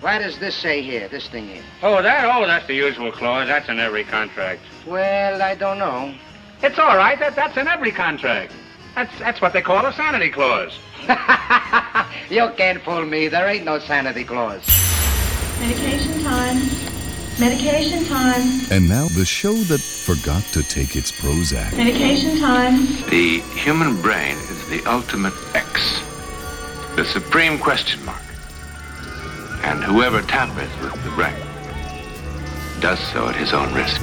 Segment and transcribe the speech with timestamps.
[0.00, 1.62] What does this say here, this thing here?
[1.82, 2.24] Oh, that?
[2.34, 3.48] Oh, that's the usual clause.
[3.48, 4.62] That's in every contract.
[4.86, 6.14] Well, I don't know.
[6.62, 7.18] It's all right.
[7.18, 8.54] That, that's in every contract.
[8.94, 10.72] That's, that's what they call a sanity clause.
[12.30, 13.28] you can't fool me.
[13.28, 14.66] There ain't no sanity clause.
[15.60, 16.56] Medication time.
[17.38, 18.60] Medication time.
[18.70, 21.76] And now the show that forgot to take its Prozac.
[21.76, 22.86] Medication time.
[23.10, 26.00] The human brain is the ultimate X,
[26.96, 28.20] the supreme question mark.
[29.62, 31.34] And whoever tampers with the brain
[32.80, 34.00] does so at his own risk.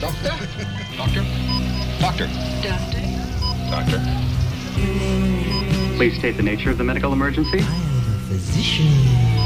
[0.00, 0.28] Doctor?
[0.96, 1.24] Doctor?
[2.00, 2.26] Doctor?
[2.62, 3.06] Doctor.
[3.70, 4.00] Doctor?
[5.96, 7.60] Please state the nature of the medical emergency.
[8.28, 8.86] Physician.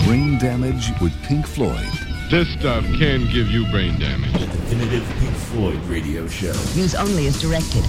[0.04, 1.88] Brain damage with Pink Floyd.
[2.30, 4.32] This stuff can give you brain damage.
[4.32, 6.54] The Definitive Pink Floyd radio show.
[6.74, 7.84] Use only as directed.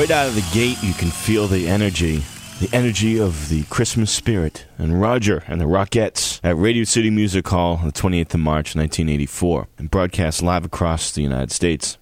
[0.00, 2.22] Right out of the gate, you can feel the energy.
[2.58, 7.46] The energy of the Christmas spirit and Roger and the Rockettes at Radio City Music
[7.46, 11.98] Hall on the 28th of March, 1984, and broadcast live across the United States.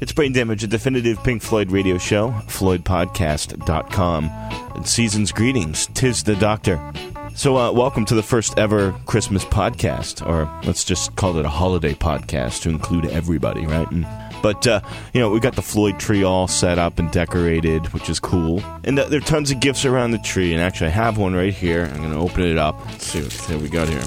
[0.00, 4.24] It's Brain Damage, a definitive Pink Floyd radio show, floydpodcast.com.
[4.74, 6.92] And season's greetings, tis the doctor.
[7.38, 11.48] So, uh, welcome to the first ever Christmas podcast, or let's just call it a
[11.48, 13.88] holiday podcast to include everybody, right?
[13.92, 14.08] And,
[14.42, 14.80] but, uh,
[15.14, 18.60] you know, we got the Floyd tree all set up and decorated, which is cool.
[18.82, 21.32] And uh, there are tons of gifts around the tree, and actually, I have one
[21.32, 21.84] right here.
[21.84, 22.84] I'm going to open it up.
[22.86, 24.02] Let's see what we got here.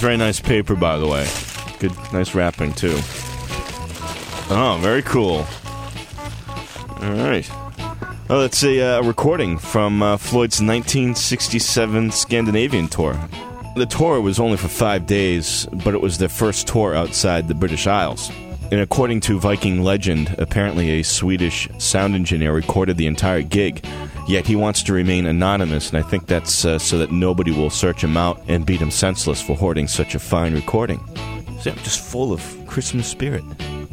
[0.00, 1.28] Very nice paper, by the way.
[1.78, 2.96] Good, nice wrapping, too.
[4.48, 5.44] Oh, very cool.
[7.02, 7.50] All right.
[8.30, 13.20] Oh, that's a uh, recording from uh, Floyd's 1967 Scandinavian tour.
[13.76, 17.54] The tour was only for five days, but it was their first tour outside the
[17.54, 18.30] British Isles.
[18.72, 23.84] And according to Viking legend, apparently a Swedish sound engineer recorded the entire gig,
[24.26, 27.68] yet he wants to remain anonymous, and I think that's uh, so that nobody will
[27.68, 30.98] search him out and beat him senseless for hoarding such a fine recording.
[31.60, 33.44] So I'm just full of Christmas spirit.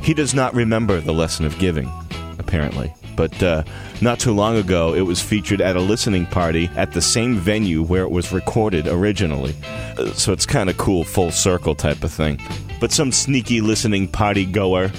[0.01, 1.91] He does not remember the lesson of giving,
[2.39, 3.63] apparently but uh,
[4.01, 7.83] not too long ago it was featured at a listening party at the same venue
[7.83, 9.55] where it was recorded originally.
[9.97, 12.39] Uh, so it's kind of cool, full circle type of thing.
[12.79, 14.91] But some sneaky listening party goer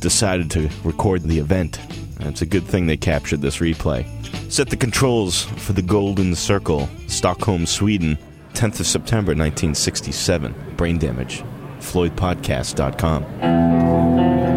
[0.00, 1.78] decided to record the event.
[2.20, 4.06] And it's a good thing they captured this replay.
[4.50, 8.16] Set the controls for the Golden Circle, Stockholm, Sweden,
[8.52, 10.54] 10th of September 1967.
[10.76, 11.42] Brain damage.
[11.80, 14.53] FloydPodcast.com.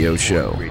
[0.00, 0.69] radio show.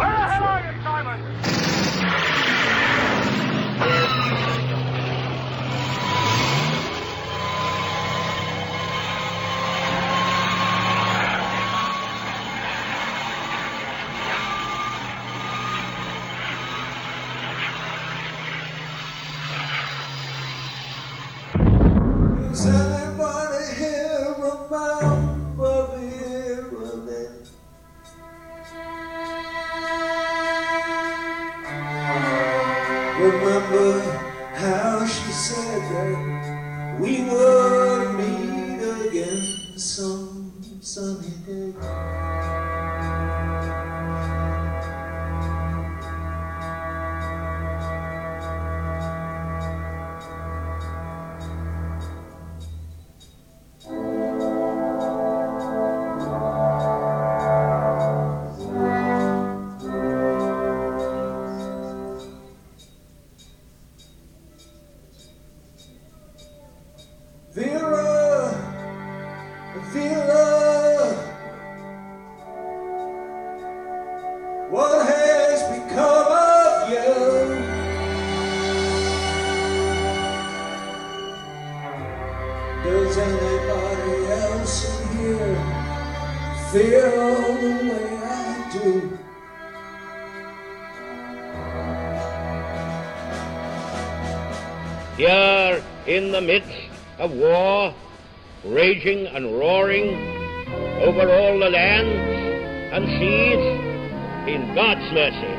[104.47, 105.53] In God's mercy,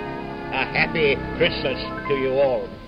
[0.52, 2.79] a happy Christmas to you all.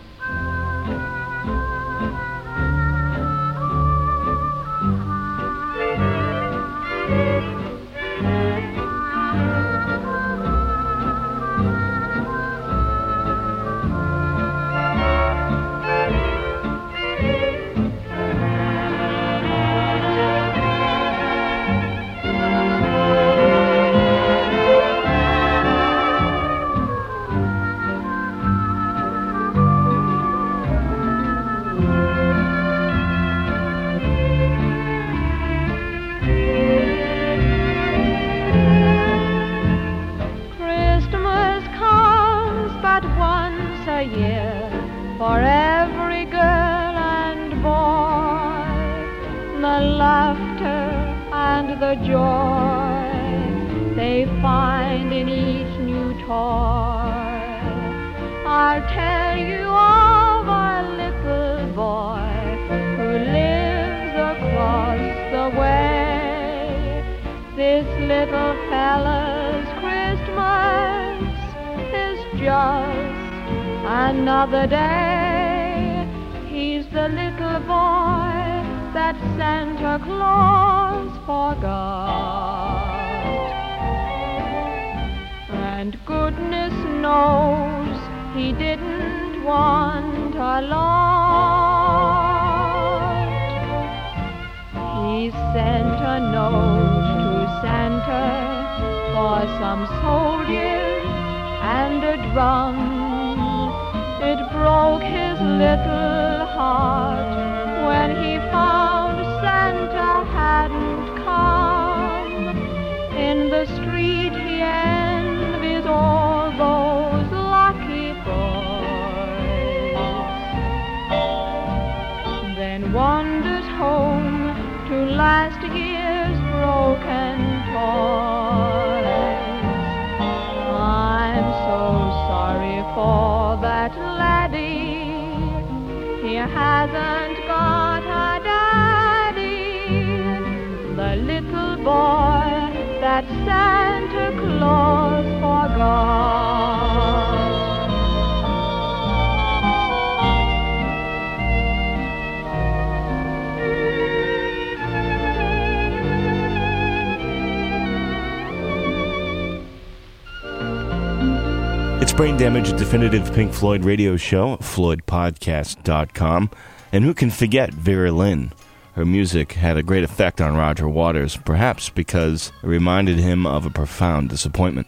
[162.23, 166.51] Brain Damage, definitive Pink Floyd radio show floydpodcast.com.
[166.93, 168.53] And who can forget Vera Lynn?
[168.93, 173.67] Her music had a great effect on Roger Waters, perhaps because it reminded him of
[173.67, 174.87] a profound disappointment.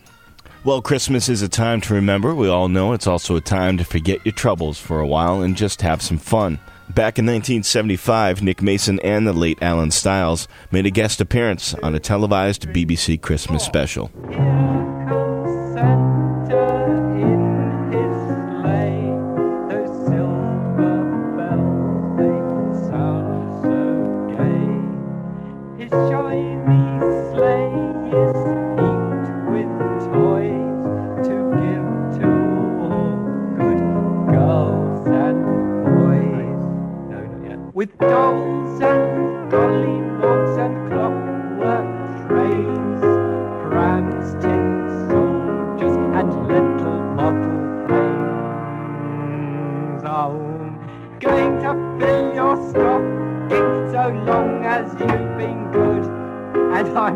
[0.63, 2.37] Well, Christmas is a time to remember.
[2.37, 5.57] We all know it's also a time to forget your troubles for a while and
[5.57, 6.61] just have some fun.
[6.91, 11.97] Back in 1975, Nick Mason and the late Alan Styles made a guest appearance on
[11.97, 14.13] a televised BBC Christmas special.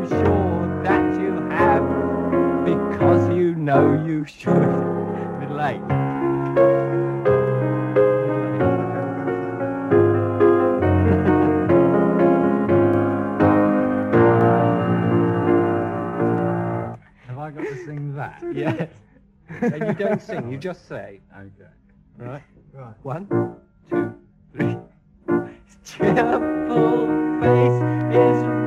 [0.09, 1.85] Sure that you have,
[2.65, 4.89] because you know you should.
[5.61, 5.81] Age.
[17.27, 18.43] Have I got to sing that?
[18.55, 18.89] Yes.
[19.49, 21.21] and you don't sing, you just say.
[21.37, 21.71] Okay.
[22.19, 22.43] Right?
[22.73, 22.95] Right.
[23.03, 23.27] One,
[23.91, 24.15] two,
[24.55, 24.77] three.
[25.65, 27.09] His cheerful
[27.41, 27.83] face
[28.15, 28.58] is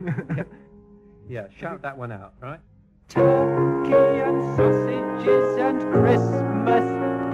[1.28, 2.60] yeah, shout that one out, right?
[3.08, 6.84] Turkey and sausages and Christmas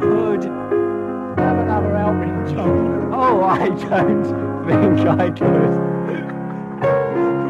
[0.01, 0.45] pud.
[1.39, 3.13] Have another helping, John.
[3.13, 4.25] Oh, I don't
[4.67, 5.93] think I could.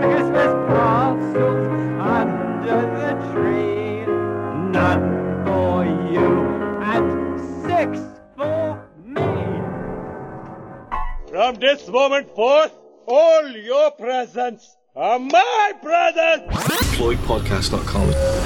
[0.01, 1.66] Christmas parcels
[2.01, 4.07] under the tree.
[4.70, 6.29] None for you
[6.83, 8.01] and six
[8.37, 9.61] for me.
[11.29, 12.72] From this moment forth,
[13.07, 16.55] all your presents are my presents!
[16.96, 18.41] FloydPodcast.com.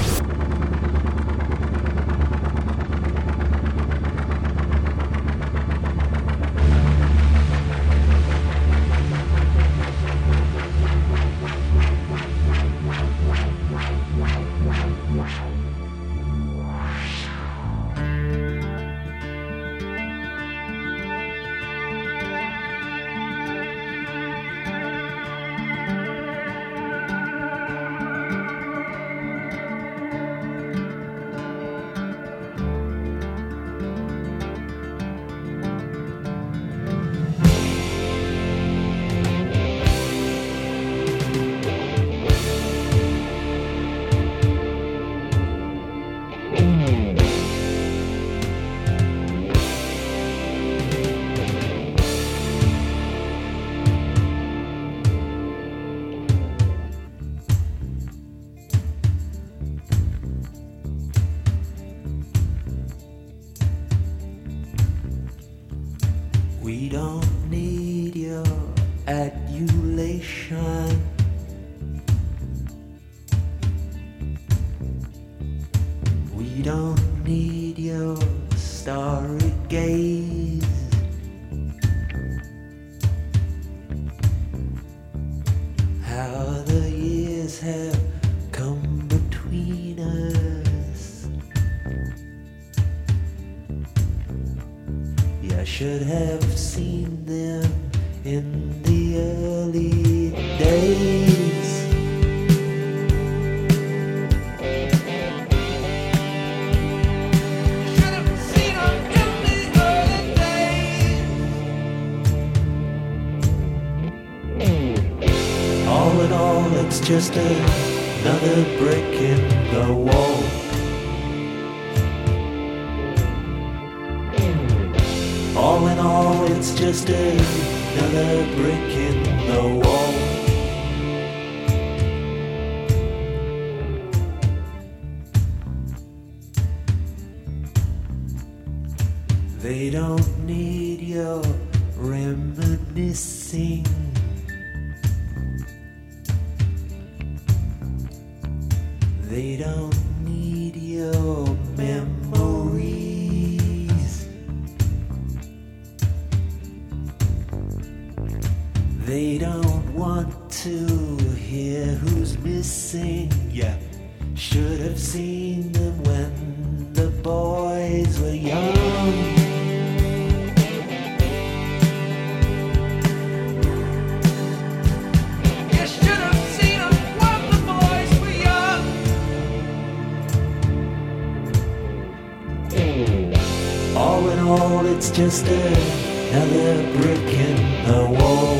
[185.17, 187.55] just another brick in
[187.87, 188.55] the wall.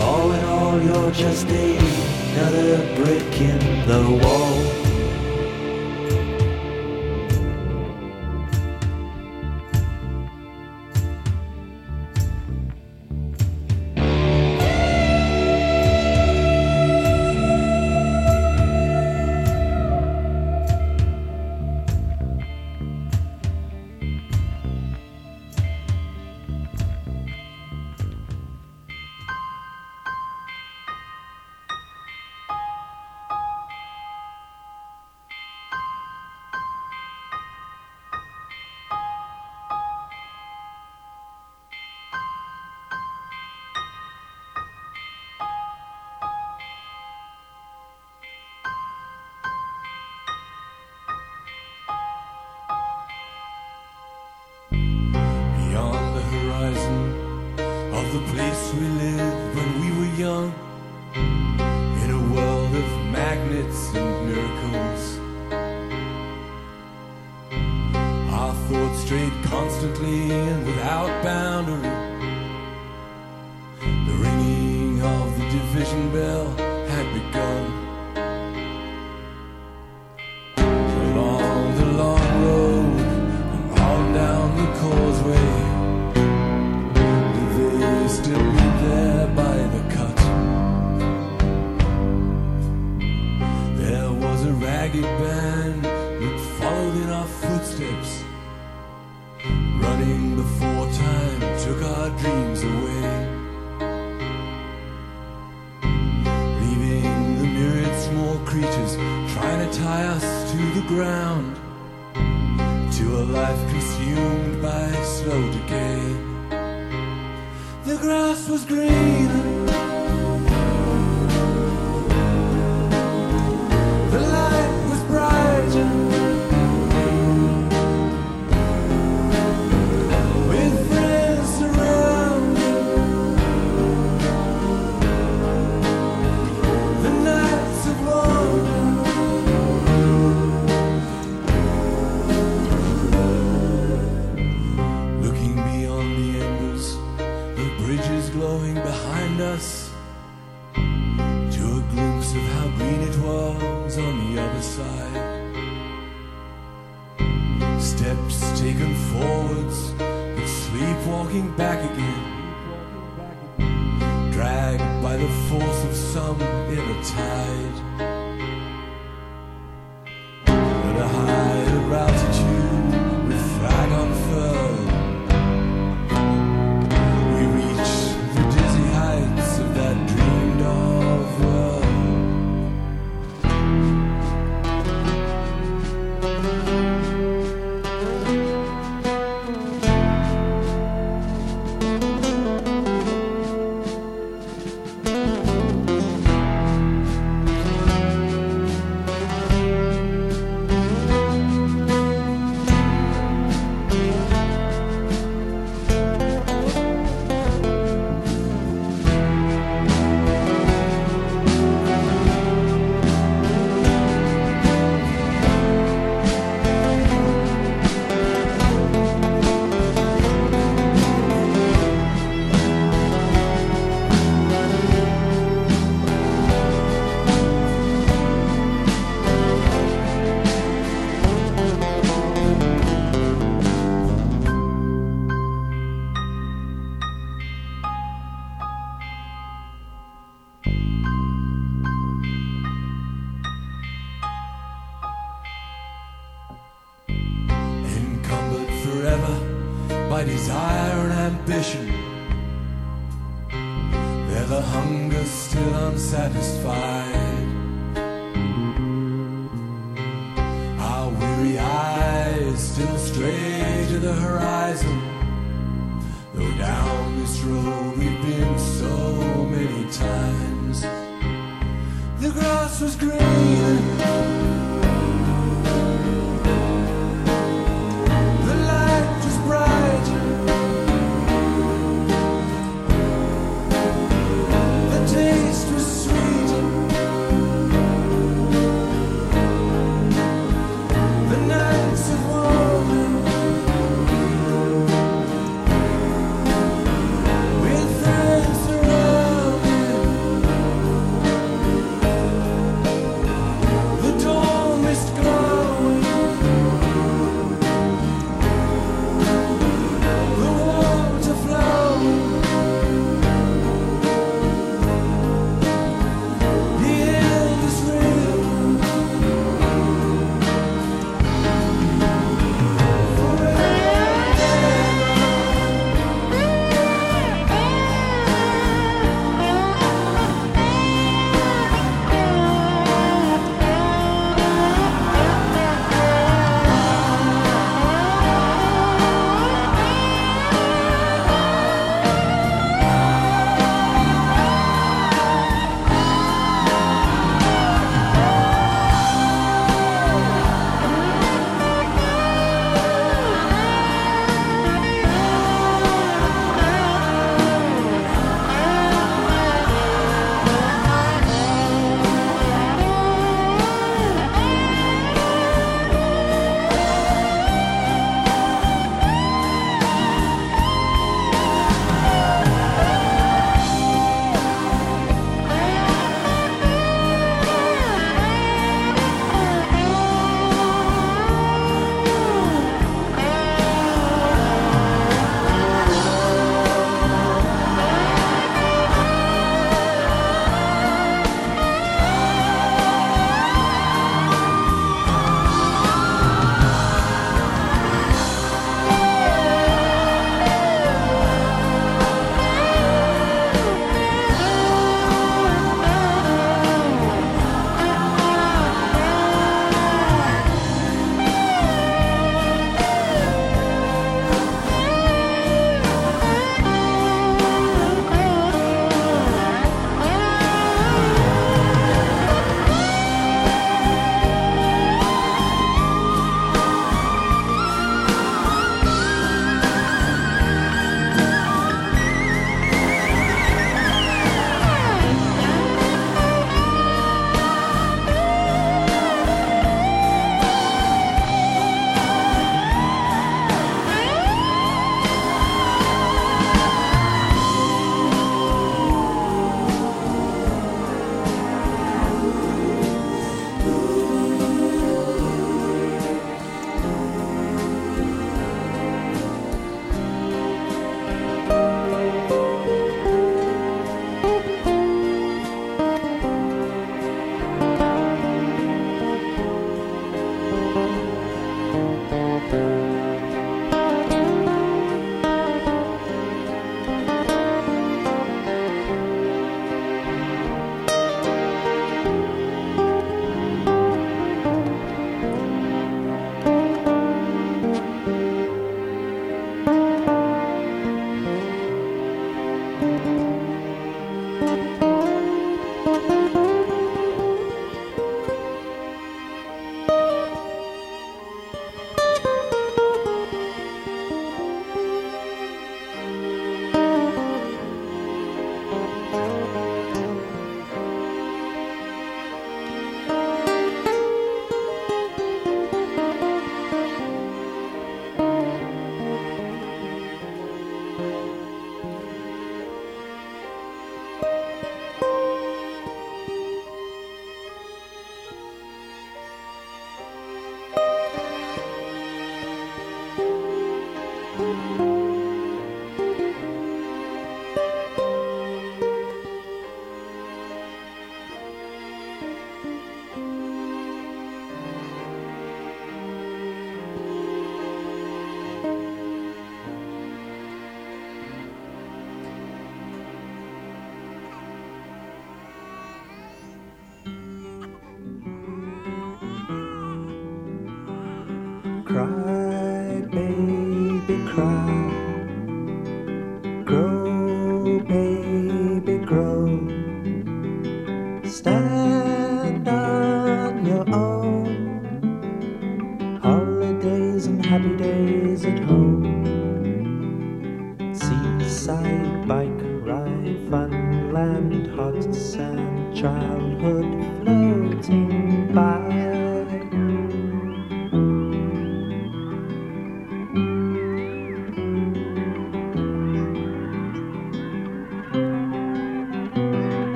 [0.00, 3.58] All in all, you're just another brick in
[3.88, 4.79] the wall.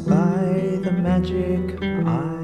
[0.00, 2.35] by the magic eye.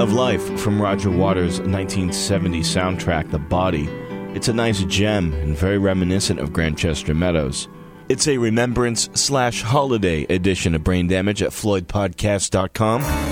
[0.00, 3.86] of Life from Roger Waters' 1970 soundtrack, The Body.
[4.34, 7.68] It's a nice gem and very reminiscent of Grantchester Meadows.
[8.08, 13.29] It's a remembrance slash holiday edition of Brain Damage at FloydPodcast.com.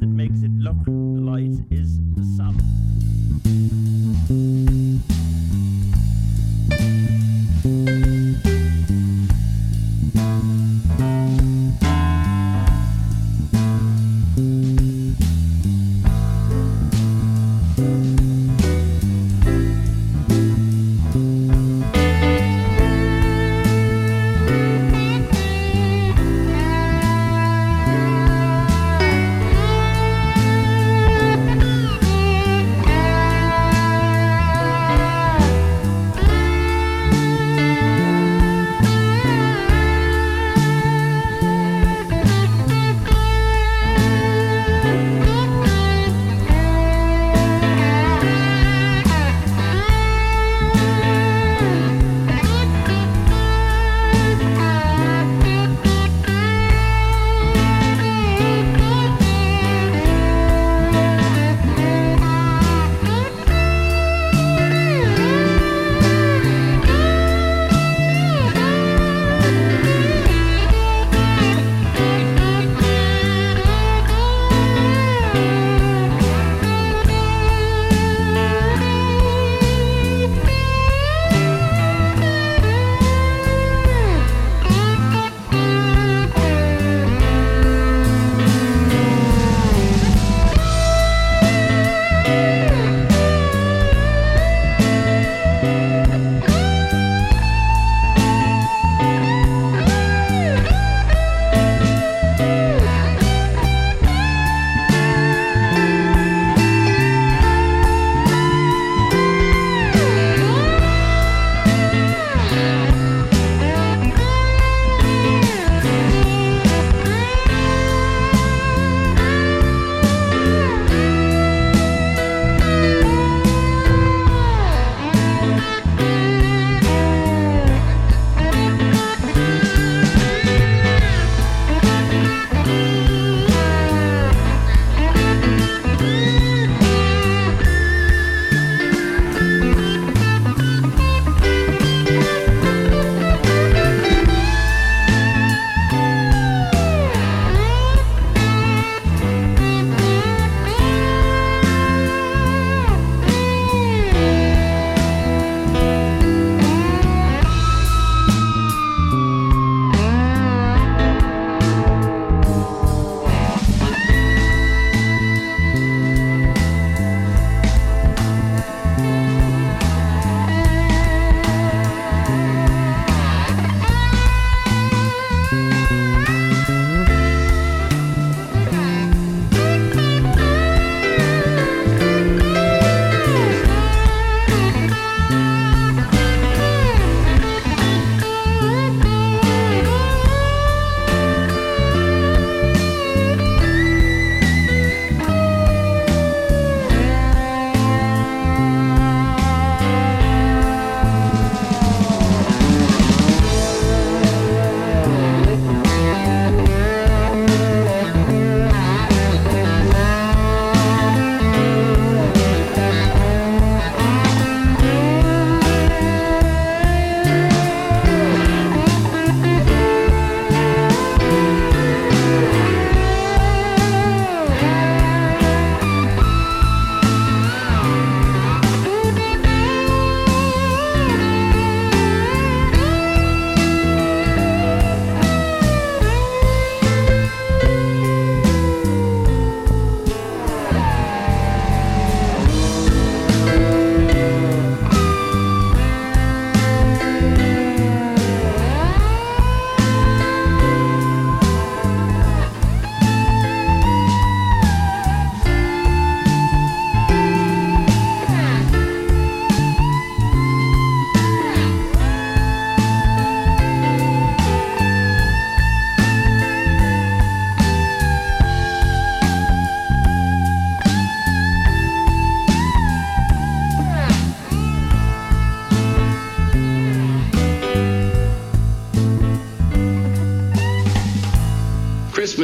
[0.00, 2.93] that makes it look light is the sun.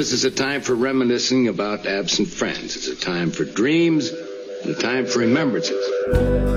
[0.00, 2.74] Christmas is a time for reminiscing about absent friends.
[2.74, 6.49] It's a time for dreams and a time for remembrances.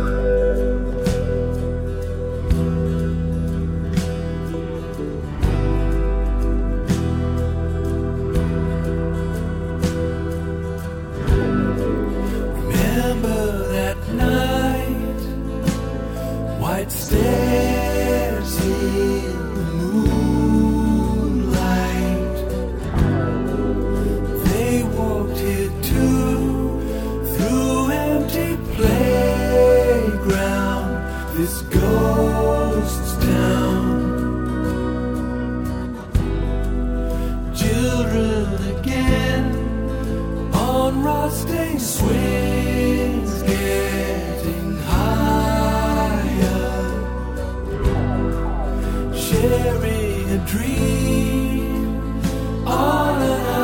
[38.13, 39.45] Children again.
[40.53, 46.21] On rusting swings, getting higher,
[49.15, 52.21] sharing a dream
[52.67, 53.62] on an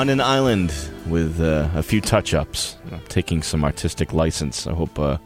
[0.00, 0.72] on an island
[1.08, 2.78] with uh, a few touch-ups,
[3.10, 4.66] taking some artistic license.
[4.66, 5.18] I hope uh,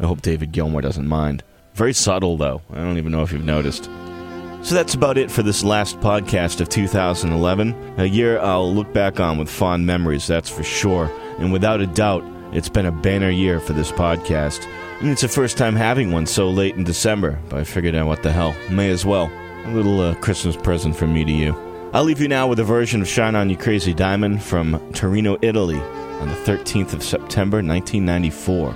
[0.00, 1.44] I hope David Gilmour doesn't mind.
[1.74, 2.60] Very subtle though.
[2.72, 3.84] I don't even know if you've noticed.
[4.62, 7.94] So that's about it for this last podcast of 2011.
[7.98, 11.08] A year I'll look back on with fond memories, that's for sure.
[11.38, 14.66] And without a doubt, it's been a banner year for this podcast.
[15.00, 18.08] And it's the first time having one so late in December, but I figured out
[18.08, 18.56] what the hell.
[18.70, 19.30] May as well.
[19.66, 21.65] A little uh, Christmas present from me to you.
[21.96, 25.38] I'll leave you now with a version of Shine On You Crazy Diamond from Torino,
[25.40, 28.72] Italy on the 13th of September, 1994.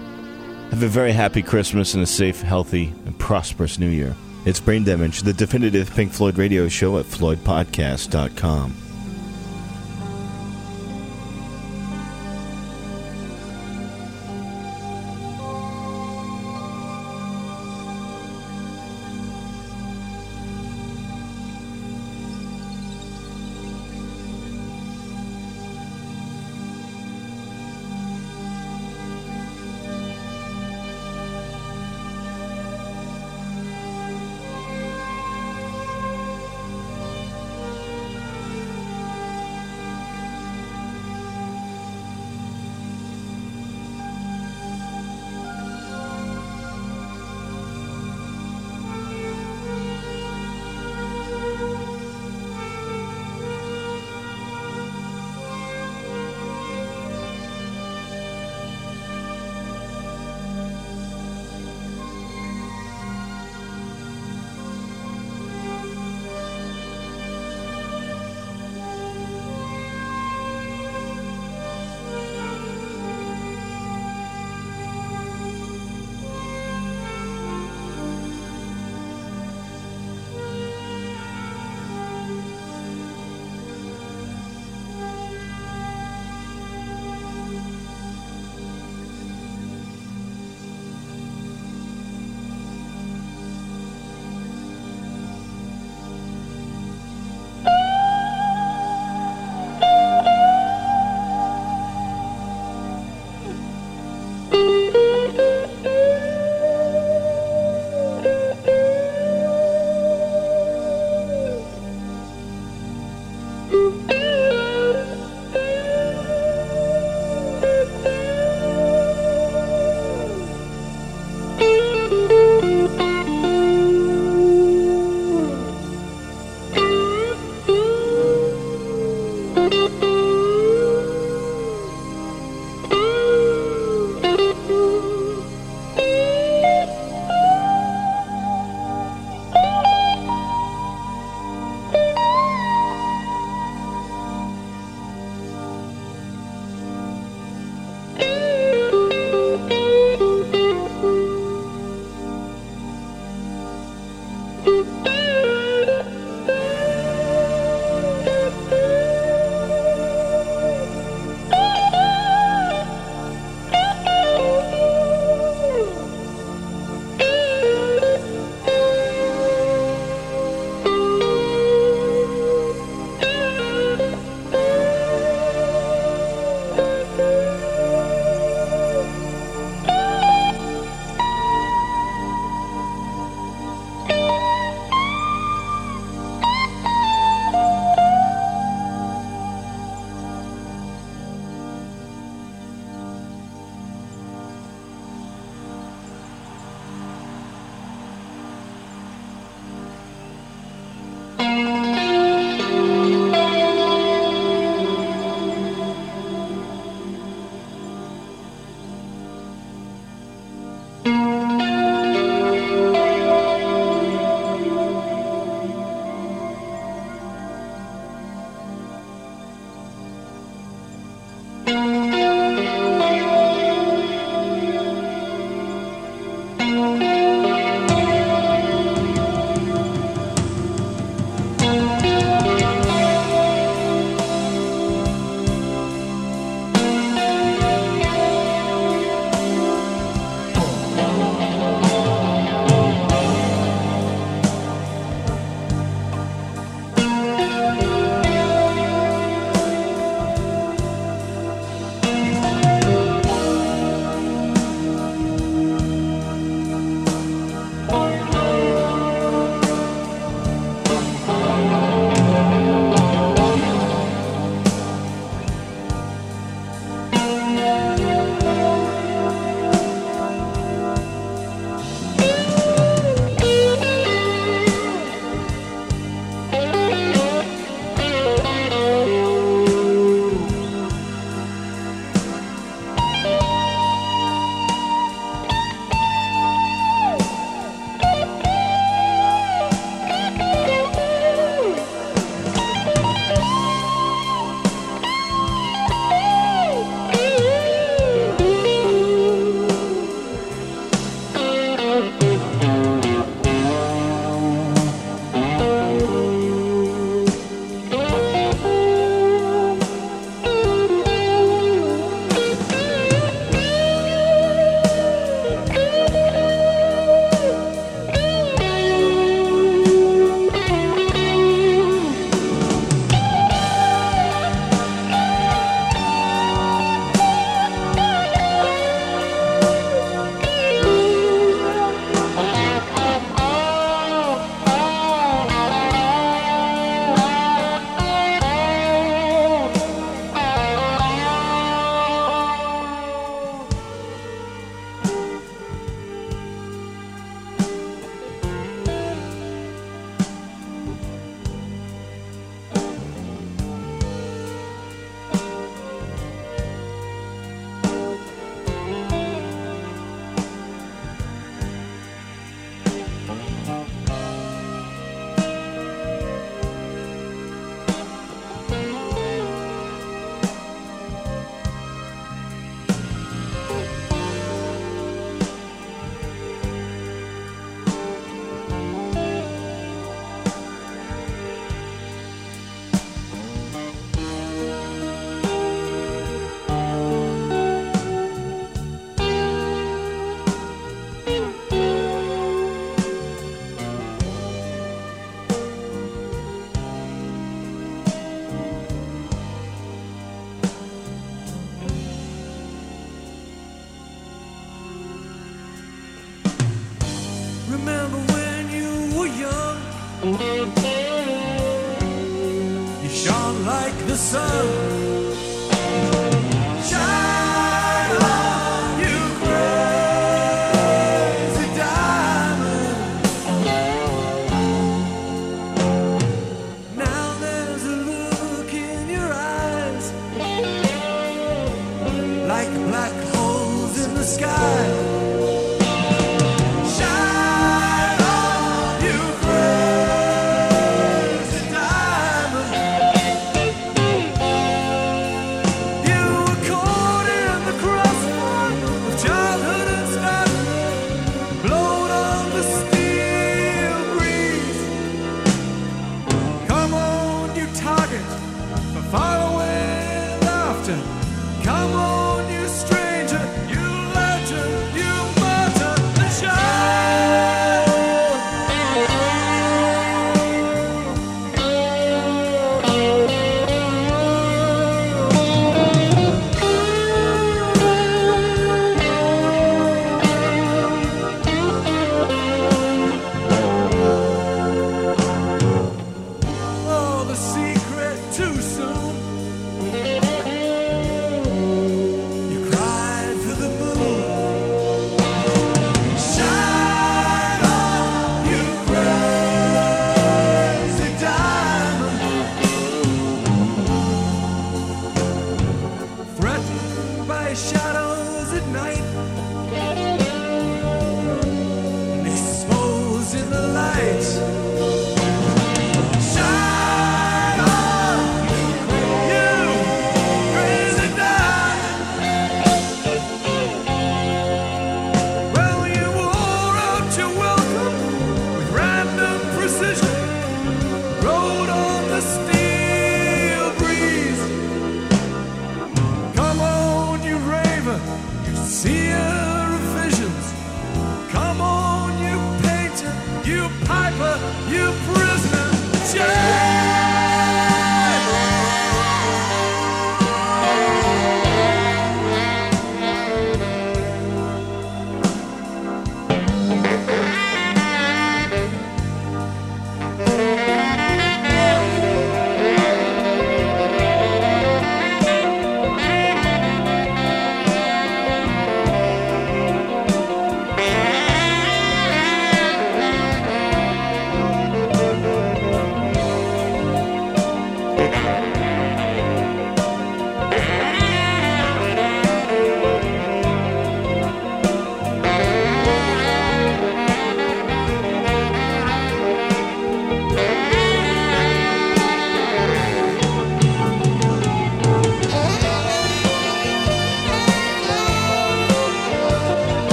[0.70, 4.16] Have a very happy Christmas and a safe, healthy, and prosperous New Year.
[4.46, 8.79] It's Brain Damage, the definitive Pink Floyd radio show at FloydPodcast.com.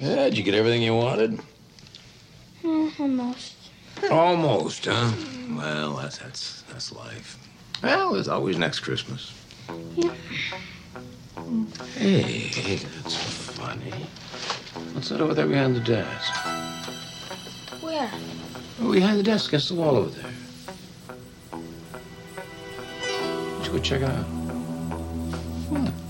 [0.00, 1.40] Yeah, did you get everything you wanted?
[2.62, 3.54] Mm, almost.
[4.08, 5.10] Almost, huh?
[5.50, 7.36] Well, that's that's that's life.
[7.82, 9.34] Well, there's always next Christmas.
[9.96, 10.14] Yeah.
[11.96, 13.16] Hey, that's
[13.56, 13.90] funny.
[14.92, 16.32] What's that over there behind the desk?
[17.80, 18.08] Where?
[18.80, 20.30] Oh, behind the desk, against the wall over there.
[23.64, 24.26] You go check it out?
[25.66, 26.07] Sitting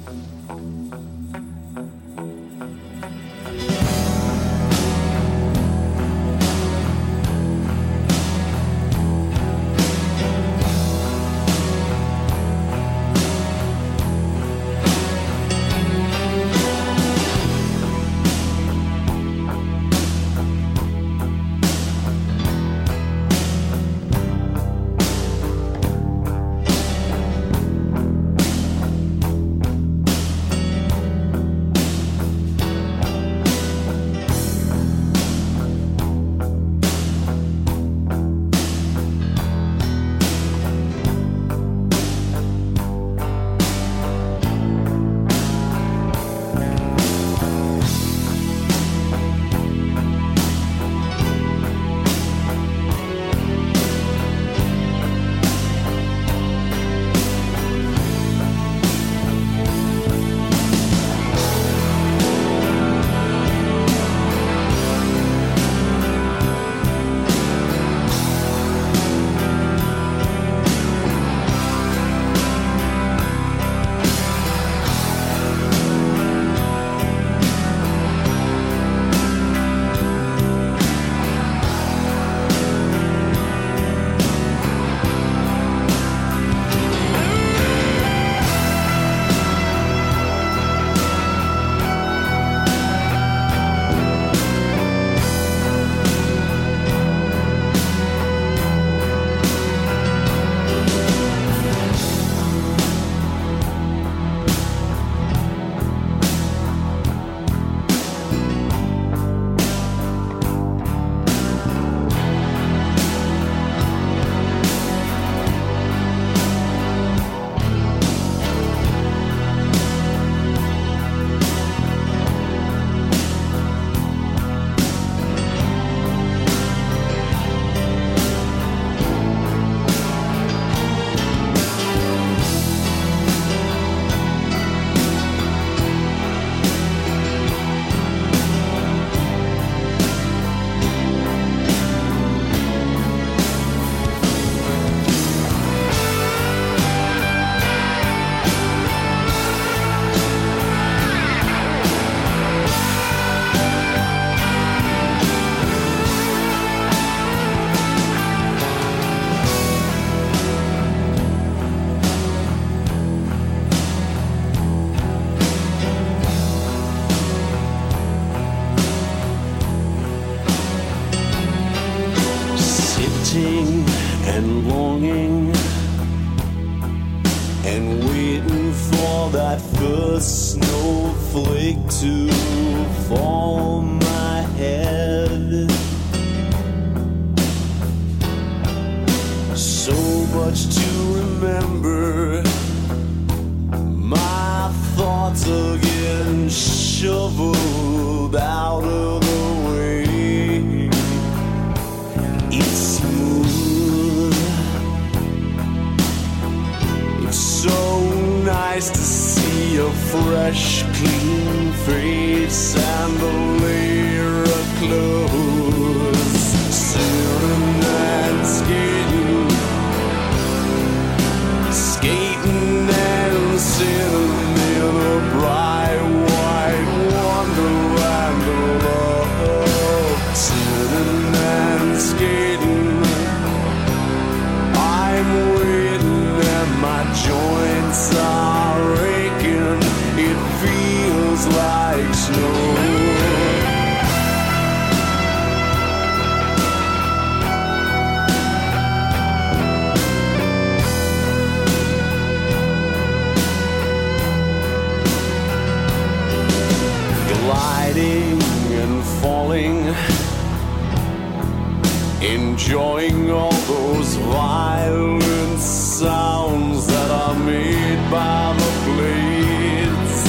[262.59, 270.25] enjoying all those violent sounds that are made by the blades.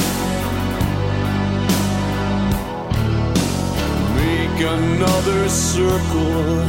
[4.14, 6.64] Make another circle.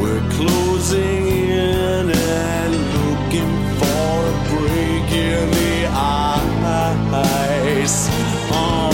[0.00, 8.08] We're closing in and looking for a break in the ice.
[8.50, 8.91] Oh.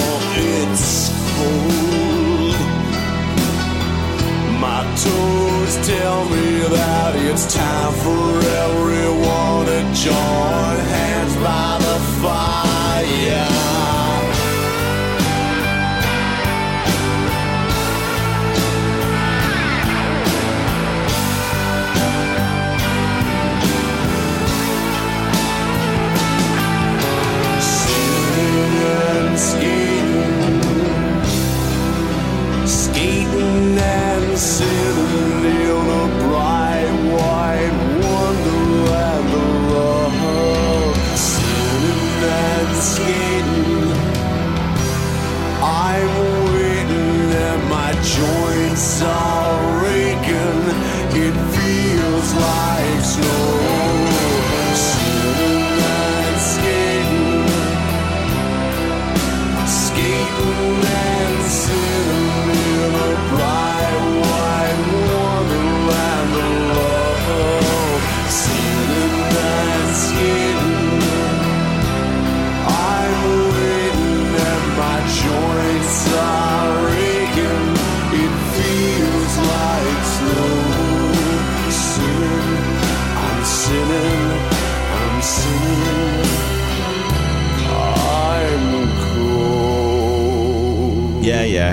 [5.04, 12.47] toes tell me that it's time for everyone to join hands by the fire.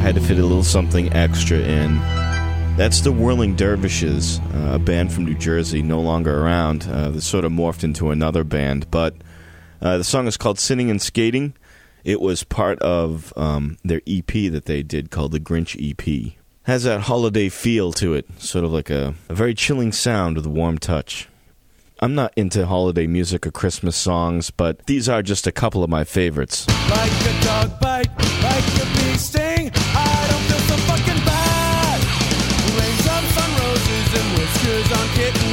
[0.06, 1.98] had to fit a little something extra in.
[2.78, 6.88] That's the Whirling Dervishes, uh, a band from New Jersey, no longer around.
[6.88, 9.16] Uh, that sort of morphed into another band, but
[9.82, 11.56] uh, the song is called "Sinning and Skating."
[12.04, 16.34] It was part of um, their EP that they did called the Grinch EP.
[16.64, 20.46] Has that holiday feel to it, sort of like a, a very chilling sound with
[20.46, 21.30] a warm touch.
[22.00, 25.90] I'm not into holiday music or Christmas songs, but these are just a couple of
[25.90, 26.68] my favorites.
[26.92, 27.12] Like
[34.76, 35.45] Murders on kitten